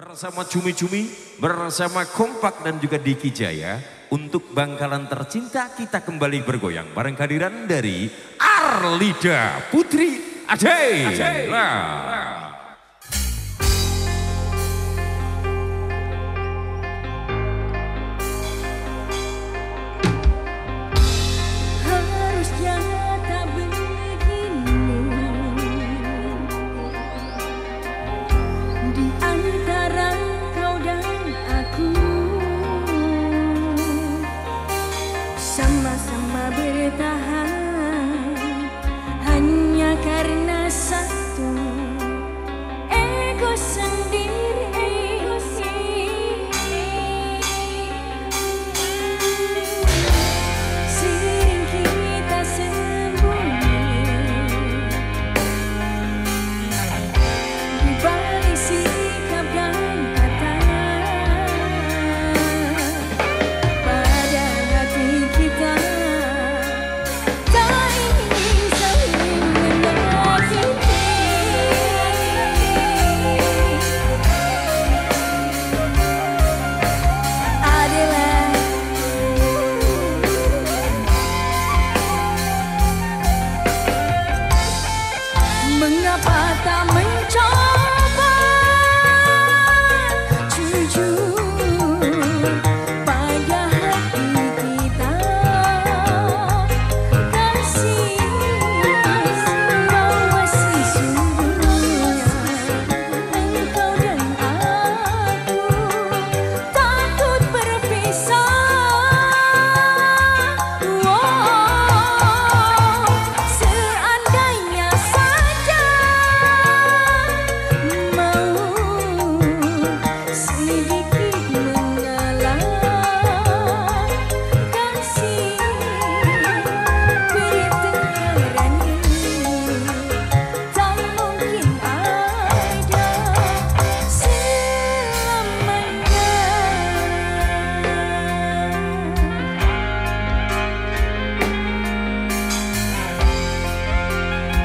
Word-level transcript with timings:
bersama 0.00 0.48
cumi-cumi, 0.48 1.12
bersama 1.36 2.08
kompak 2.08 2.64
dan 2.64 2.80
juga 2.80 2.96
Diki 2.96 3.28
Jaya 3.28 3.76
untuk 4.08 4.48
Bangkalan 4.48 5.04
Tercinta 5.04 5.68
kita 5.76 6.00
kembali 6.00 6.40
bergoyang 6.40 6.96
bareng 6.96 7.12
kehadiran 7.12 7.68
dari 7.68 8.08
Arlida 8.40 9.68
Putri 9.68 10.40
Aceh. 10.48 11.52
Nah. 11.52 12.29
sama-sama 35.70 36.50
bertahan. 36.58 37.49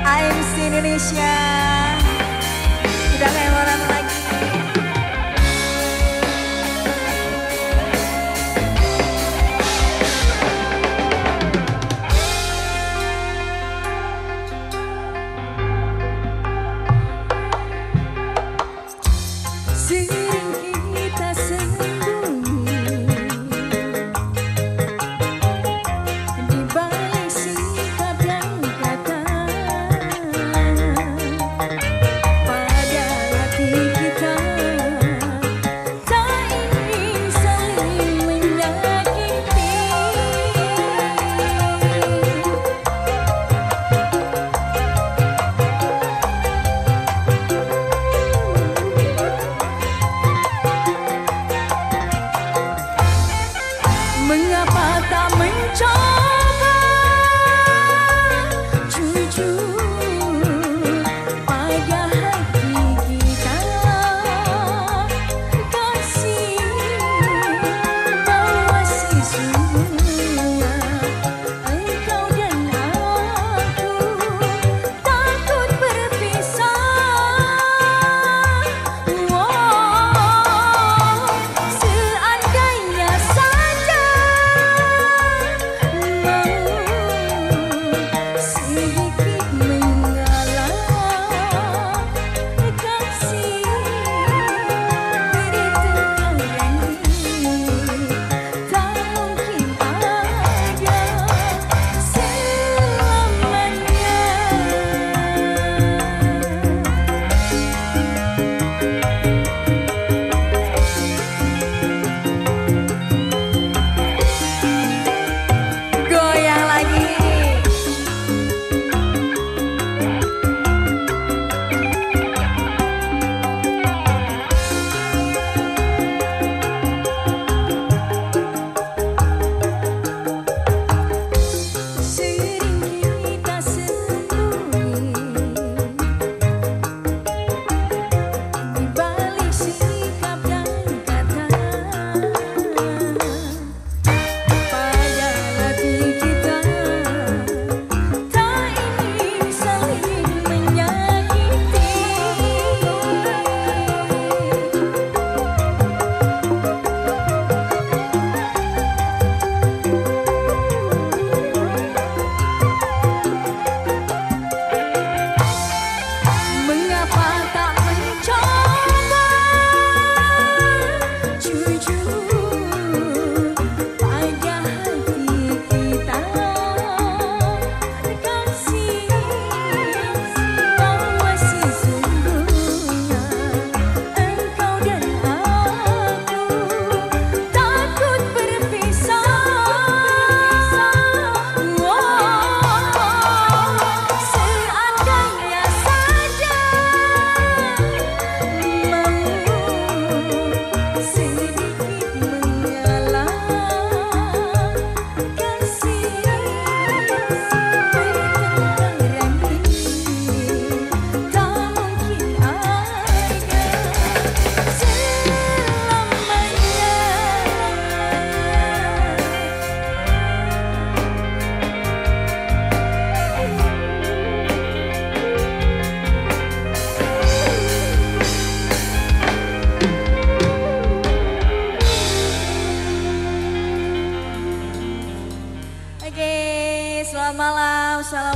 I'm 0.08 0.38
Indonesia. 0.60 1.75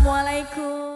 Assalamualaikum. 0.09 0.88